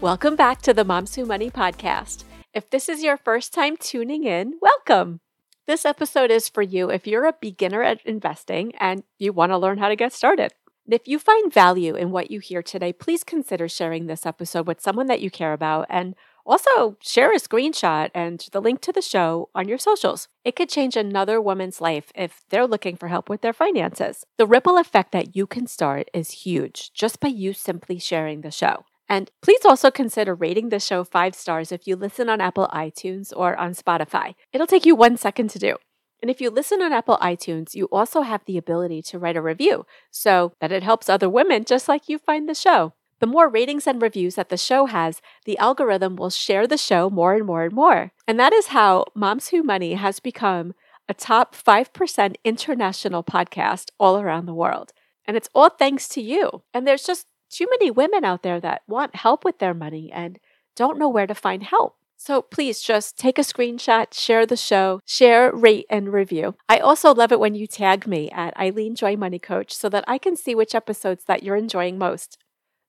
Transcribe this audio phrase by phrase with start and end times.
[0.00, 2.24] Welcome back to the Moms Who Money podcast.
[2.54, 5.20] If this is your first time tuning in, welcome.
[5.66, 9.58] This episode is for you if you're a beginner at investing and you want to
[9.58, 10.52] learn how to get started.
[10.90, 14.80] If you find value in what you hear today, please consider sharing this episode with
[14.80, 16.14] someone that you care about and
[16.46, 20.28] also share a screenshot and the link to the show on your socials.
[20.46, 24.24] It could change another woman's life if they're looking for help with their finances.
[24.38, 28.50] The ripple effect that you can start is huge just by you simply sharing the
[28.50, 28.86] show.
[29.10, 33.32] And please also consider rating the show five stars if you listen on Apple iTunes
[33.36, 34.36] or on Spotify.
[34.52, 35.76] It'll take you one second to do.
[36.22, 39.42] And if you listen on Apple iTunes, you also have the ability to write a
[39.42, 42.92] review so that it helps other women just like you find the show.
[43.18, 47.10] The more ratings and reviews that the show has, the algorithm will share the show
[47.10, 48.12] more and more and more.
[48.28, 50.72] And that is how Moms Who Money has become
[51.08, 54.92] a top 5% international podcast all around the world.
[55.26, 56.62] And it's all thanks to you.
[56.72, 60.38] And there's just too many women out there that want help with their money and
[60.76, 61.96] don't know where to find help.
[62.16, 66.54] So please just take a screenshot, share the show, share, rate, and review.
[66.68, 70.04] I also love it when you tag me at Eileen Joy Money Coach so that
[70.06, 72.36] I can see which episodes that you're enjoying most.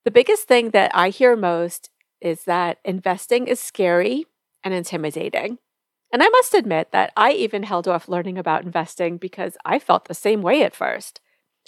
[0.03, 1.89] The biggest thing that I hear most
[2.19, 4.25] is that investing is scary
[4.65, 5.59] and intimidating.
[6.11, 10.05] And I must admit that I even held off learning about investing because I felt
[10.05, 11.21] the same way at first.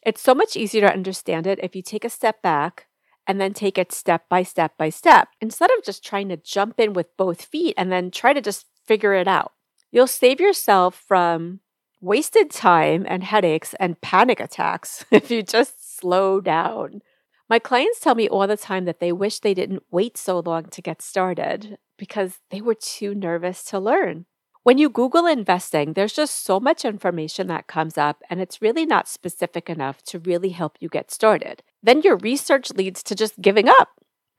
[0.06, 2.88] It's so much easier to understand it if you take a step back
[3.26, 6.80] and then take it step by step by step instead of just trying to jump
[6.80, 9.54] in with both feet and then try to just figure it out.
[9.92, 11.62] You'll save yourself from
[12.02, 17.02] wasted time and headaches and panic attacks if you just slow down.
[17.50, 20.66] My clients tell me all the time that they wish they didn't wait so long
[20.66, 24.26] to get started because they were too nervous to learn.
[24.64, 28.86] When you Google investing, there's just so much information that comes up, and it's really
[28.86, 31.62] not specific enough to really help you get started.
[31.82, 33.90] Then your research leads to just giving up,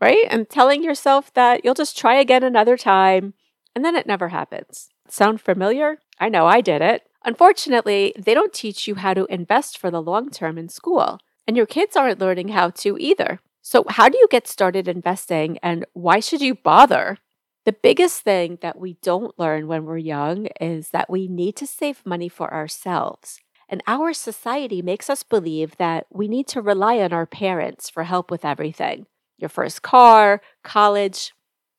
[0.01, 0.27] right?
[0.31, 3.35] And telling yourself that you'll just try again another time,
[3.77, 4.89] and then it never happens.
[5.09, 5.99] Sound familiar?
[6.19, 7.03] I know I did it.
[7.23, 11.55] Unfortunately, they don't teach you how to invest for the long term in school, and
[11.55, 13.41] your kids aren't learning how to either.
[13.61, 17.19] So, how do you get started investing, and why should you bother?
[17.65, 21.67] The biggest thing that we don't learn when we're young is that we need to
[21.67, 23.41] save money for ourselves.
[23.71, 28.05] And our society makes us believe that we need to rely on our parents for
[28.05, 29.07] help with everything
[29.39, 31.33] your first car, college,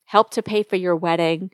[0.05, 1.51] help to pay for your wedding.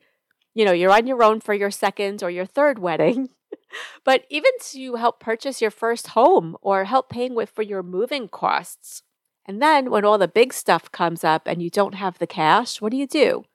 [0.53, 3.29] You know, you're on your own for your second or your third wedding.
[4.03, 8.27] but even to help purchase your first home or help paying with for your moving
[8.27, 9.03] costs.
[9.45, 12.81] And then when all the big stuff comes up and you don't have the cash,
[12.81, 13.45] what do you do?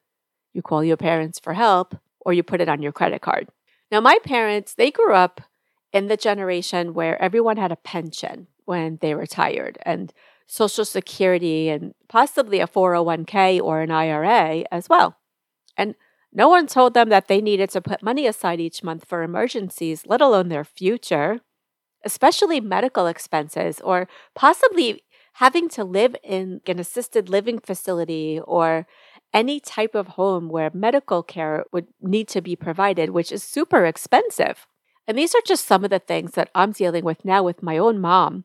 [0.56, 3.48] You call your parents for help, or you put it on your credit card.
[3.92, 5.42] Now, my parents, they grew up
[5.92, 10.12] in the generation where everyone had a pension when they retired and
[10.48, 15.16] Social Security and possibly a 401k or an IRA as well.
[15.76, 15.94] And
[16.32, 20.04] no one told them that they needed to put money aside each month for emergencies,
[20.06, 21.40] let alone their future,
[22.04, 25.02] especially medical expenses or possibly
[25.34, 28.86] having to live in an assisted living facility or
[29.32, 33.84] any type of home where medical care would need to be provided, which is super
[33.84, 34.66] expensive.
[35.06, 37.78] And these are just some of the things that I'm dealing with now with my
[37.78, 38.44] own mom.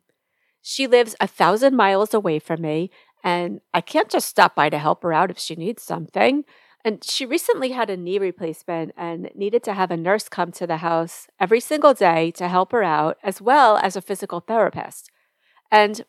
[0.62, 2.92] She lives a thousand miles away from me,
[3.24, 6.44] and I can't just stop by to help her out if she needs something.
[6.84, 10.68] And she recently had a knee replacement and needed to have a nurse come to
[10.68, 15.12] the house every single day to help her out, as well as a physical therapist.
[15.72, 16.06] And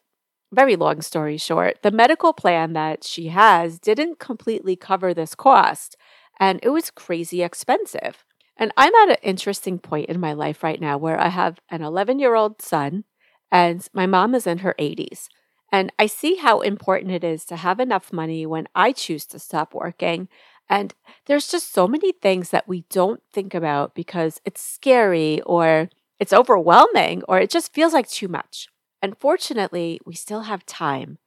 [0.53, 5.97] very long story short, the medical plan that she has didn't completely cover this cost,
[6.39, 8.25] and it was crazy expensive.
[8.57, 11.83] And I'm at an interesting point in my life right now where I have an
[11.83, 13.05] 11 year old son,
[13.51, 15.29] and my mom is in her 80s.
[15.73, 19.39] And I see how important it is to have enough money when I choose to
[19.39, 20.29] stop working.
[20.69, 20.95] And
[21.27, 25.89] there's just so many things that we don't think about because it's scary or
[26.21, 28.69] it's overwhelming or it just feels like too much.
[29.03, 31.19] And fortunately, we still have time.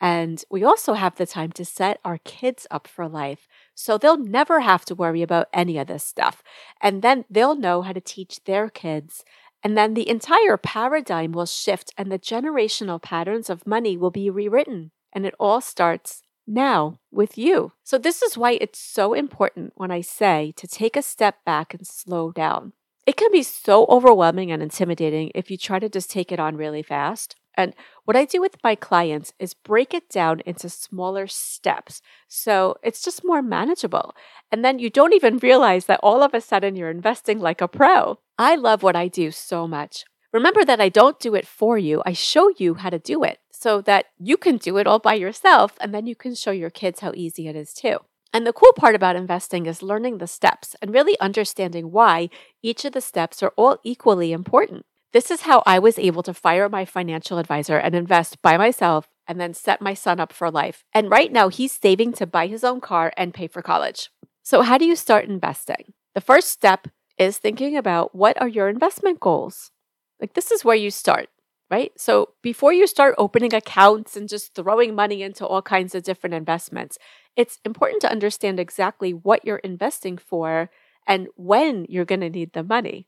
[0.00, 3.48] And we also have the time to set our kids up for life.
[3.74, 6.42] So they'll never have to worry about any of this stuff.
[6.80, 9.24] And then they'll know how to teach their kids.
[9.62, 14.30] And then the entire paradigm will shift and the generational patterns of money will be
[14.30, 14.92] rewritten.
[15.12, 17.72] And it all starts now with you.
[17.82, 21.74] So, this is why it's so important when I say to take a step back
[21.74, 22.72] and slow down.
[23.08, 26.58] It can be so overwhelming and intimidating if you try to just take it on
[26.58, 27.36] really fast.
[27.54, 27.74] And
[28.04, 32.02] what I do with my clients is break it down into smaller steps.
[32.28, 34.14] So it's just more manageable.
[34.52, 37.66] And then you don't even realize that all of a sudden you're investing like a
[37.66, 38.18] pro.
[38.36, 40.04] I love what I do so much.
[40.30, 43.38] Remember that I don't do it for you, I show you how to do it
[43.50, 46.68] so that you can do it all by yourself and then you can show your
[46.68, 48.00] kids how easy it is too.
[48.38, 52.30] And the cool part about investing is learning the steps and really understanding why
[52.62, 54.86] each of the steps are all equally important.
[55.12, 59.08] This is how I was able to fire my financial advisor and invest by myself
[59.26, 60.84] and then set my son up for life.
[60.94, 64.08] And right now, he's saving to buy his own car and pay for college.
[64.44, 65.94] So, how do you start investing?
[66.14, 66.86] The first step
[67.18, 69.72] is thinking about what are your investment goals?
[70.20, 71.28] Like, this is where you start,
[71.72, 71.90] right?
[71.96, 76.34] So, before you start opening accounts and just throwing money into all kinds of different
[76.34, 76.98] investments,
[77.38, 80.68] it's important to understand exactly what you're investing for
[81.06, 83.06] and when you're going to need the money.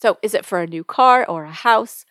[0.00, 2.06] So, is it for a new car or a house?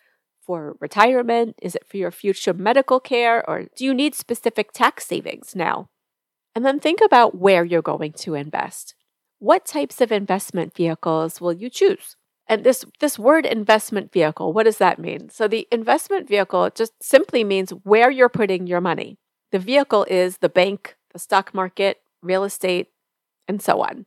[0.45, 1.55] For retirement?
[1.59, 3.47] Is it for your future medical care?
[3.49, 5.89] Or do you need specific tax savings now?
[6.53, 8.93] And then think about where you're going to invest.
[9.39, 12.15] What types of investment vehicles will you choose?
[12.47, 15.29] And this, this word investment vehicle, what does that mean?
[15.29, 19.17] So, the investment vehicle just simply means where you're putting your money.
[19.51, 22.89] The vehicle is the bank, the stock market, real estate,
[23.47, 24.05] and so on.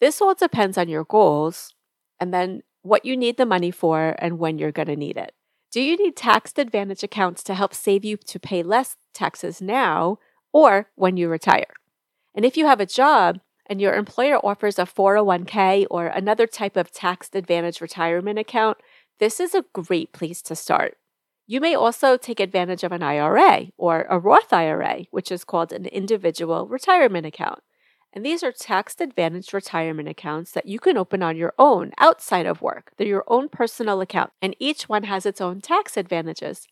[0.00, 1.72] This all depends on your goals
[2.18, 5.32] and then what you need the money for and when you're going to need it.
[5.70, 10.18] Do you need tax advantage accounts to help save you to pay less taxes now
[10.52, 11.72] or when you retire?
[12.34, 16.76] And if you have a job, and your employer offers a 401k or another type
[16.76, 18.78] of tax advantage retirement account,
[19.20, 20.98] this is a great place to start.
[21.50, 25.72] You may also take advantage of an IRA or a Roth IRA, which is called
[25.72, 27.58] an individual retirement account.
[28.12, 32.46] And these are tax advantaged retirement accounts that you can open on your own outside
[32.46, 32.92] of work.
[32.96, 36.68] They're your own personal account, and each one has its own tax advantages.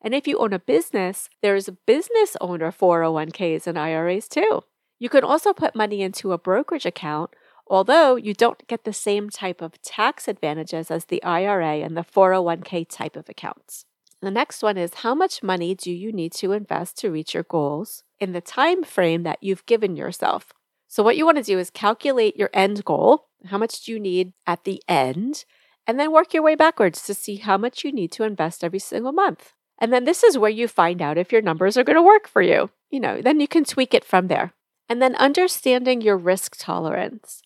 [0.00, 4.62] And if you own a business, there's business owner 401ks and IRAs too.
[4.98, 7.32] You can also put money into a brokerage account,
[7.66, 12.04] although you don't get the same type of tax advantages as the IRA and the
[12.04, 13.84] 401k type of accounts.
[14.24, 17.42] The next one is how much money do you need to invest to reach your
[17.42, 20.54] goals in the time frame that you've given yourself?
[20.88, 24.00] So what you want to do is calculate your end goal, how much do you
[24.00, 25.44] need at the end,
[25.86, 28.78] and then work your way backwards to see how much you need to invest every
[28.78, 29.52] single month.
[29.78, 32.26] And then this is where you find out if your numbers are going to work
[32.26, 32.70] for you.
[32.90, 34.54] You know, then you can tweak it from there.
[34.88, 37.42] And then understanding your risk tolerance.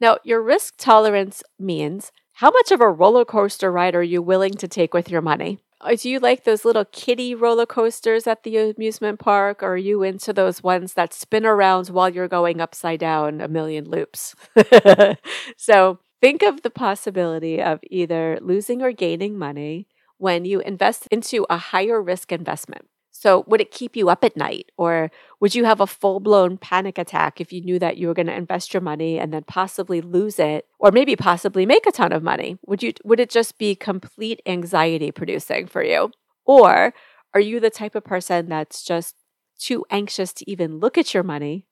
[0.00, 4.54] Now, your risk tolerance means how much of a roller coaster ride are you willing
[4.54, 5.58] to take with your money?
[5.82, 9.76] Uh, do you like those little kiddie roller coasters at the amusement park, or are
[9.76, 14.36] you into those ones that spin around while you're going upside down a million loops?
[15.56, 19.88] so, think of the possibility of either losing or gaining money
[20.18, 22.86] when you invest into a higher risk investment.
[23.14, 24.72] So, would it keep you up at night?
[24.78, 28.14] Or would you have a full blown panic attack if you knew that you were
[28.14, 31.92] going to invest your money and then possibly lose it, or maybe possibly make a
[31.92, 32.58] ton of money?
[32.66, 36.10] Would, you, would it just be complete anxiety producing for you?
[36.46, 36.94] Or
[37.34, 39.14] are you the type of person that's just
[39.58, 41.66] too anxious to even look at your money?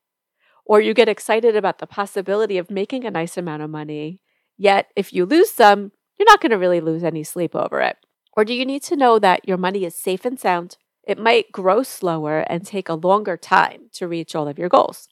[0.67, 4.21] Or you get excited about the possibility of making a nice amount of money,
[4.59, 7.97] yet if you lose some, you're not going to really lose any sleep over it?
[8.37, 10.77] Or do you need to know that your money is safe and sound?
[11.05, 15.09] It might grow slower and take a longer time to reach all of your goals.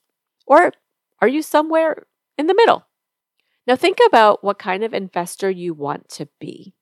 [0.47, 0.73] Or
[1.21, 2.87] are you somewhere in the middle?
[3.67, 6.75] Now, think about what kind of investor you want to be.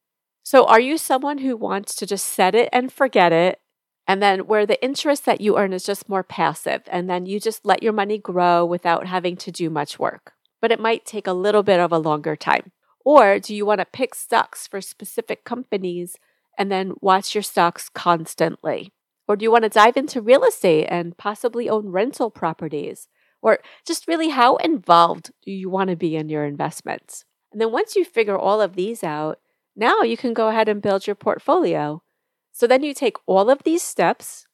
[0.44, 3.60] So, are you someone who wants to just set it and forget it?
[4.06, 7.40] And then where the interest that you earn is just more passive, and then you
[7.40, 11.26] just let your money grow without having to do much work, but it might take
[11.26, 12.70] a little bit of a longer time.
[13.04, 16.16] Or do you want to pick stocks for specific companies
[16.56, 18.92] and then watch your stocks constantly?
[19.28, 23.08] Or do you want to dive into real estate and possibly own rental properties?
[23.42, 27.24] Or just really how involved do you want to be in your investments?
[27.52, 29.40] And then once you figure all of these out,
[29.74, 32.02] now you can go ahead and build your portfolio.
[32.52, 34.46] So then you take all of these steps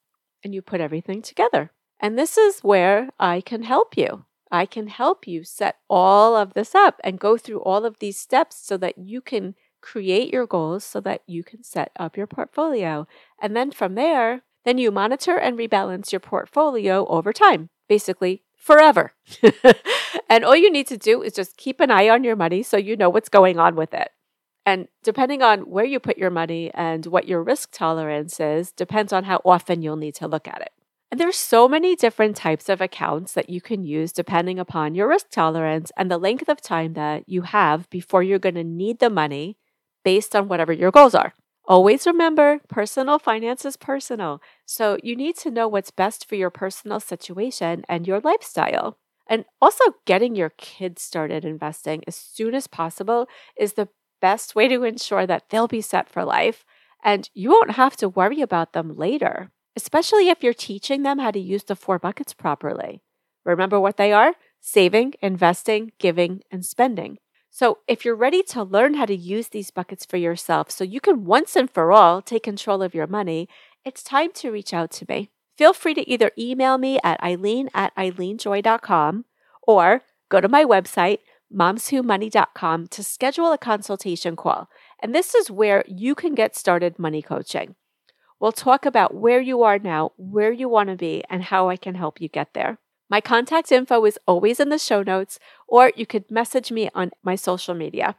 [0.42, 1.70] and you put everything together.
[2.00, 4.24] And this is where I can help you.
[4.50, 8.18] I can help you set all of this up and go through all of these
[8.18, 12.26] steps so that you can create your goals so that you can set up your
[12.26, 13.06] portfolio.
[13.40, 19.12] And then from there, then you monitor and rebalance your portfolio over time, basically forever.
[20.30, 22.76] and all you need to do is just keep an eye on your money so
[22.76, 24.10] you know what's going on with it.
[24.64, 29.12] And depending on where you put your money and what your risk tolerance is, depends
[29.12, 30.70] on how often you'll need to look at it.
[31.10, 35.08] And there's so many different types of accounts that you can use depending upon your
[35.08, 38.98] risk tolerance and the length of time that you have before you're going to need
[38.98, 39.58] the money
[40.04, 41.34] based on whatever your goals are.
[41.66, 44.40] Always remember personal finance is personal.
[44.66, 48.98] So you need to know what's best for your personal situation and your lifestyle.
[49.28, 53.88] And also, getting your kids started investing as soon as possible is the
[54.20, 56.64] best way to ensure that they'll be set for life
[57.04, 61.30] and you won't have to worry about them later especially if you're teaching them how
[61.30, 63.02] to use the four buckets properly.
[63.44, 67.18] Remember what they are saving, investing, giving, and spending.
[67.54, 71.02] So, if you're ready to learn how to use these buckets for yourself so you
[71.02, 73.46] can once and for all take control of your money,
[73.84, 75.28] it's time to reach out to me.
[75.58, 79.26] Feel free to either email me at eileen at eileenjoy.com
[79.66, 81.18] or go to my website,
[81.54, 84.70] momswhomoney.com, to schedule a consultation call.
[85.02, 87.74] And this is where you can get started money coaching.
[88.40, 91.76] We'll talk about where you are now, where you want to be, and how I
[91.76, 92.78] can help you get there.
[93.12, 95.38] My contact info is always in the show notes,
[95.68, 98.16] or you could message me on my social media.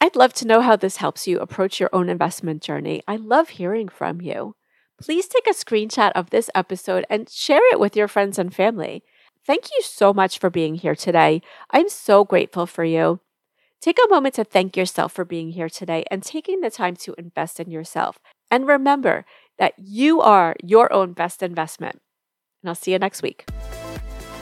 [0.00, 3.02] I'd love to know how this helps you approach your own investment journey.
[3.08, 4.54] I love hearing from you.
[5.02, 9.02] Please take a screenshot of this episode and share it with your friends and family.
[9.44, 11.42] Thank you so much for being here today.
[11.72, 13.18] I'm so grateful for you.
[13.80, 17.16] Take a moment to thank yourself for being here today and taking the time to
[17.18, 18.20] invest in yourself.
[18.48, 19.26] And remember,
[19.58, 22.00] that you are your own best investment.
[22.62, 23.44] And I'll see you next week.